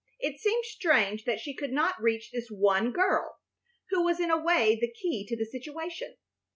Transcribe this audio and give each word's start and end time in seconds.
It 0.19 0.39
seemed 0.39 0.65
strange 0.65 1.25
that 1.25 1.39
she 1.39 1.53
could 1.53 1.71
not 1.71 1.93
reach 2.01 2.31
this 2.31 2.47
one 2.49 2.91
girl 2.91 3.37
who 3.91 4.03
was 4.03 4.19
in 4.19 4.31
a 4.31 4.41
way 4.41 4.75
the 4.75 4.91
key 4.91 5.27
to 5.27 5.35
the 5.37 5.45
situation. 5.45 6.17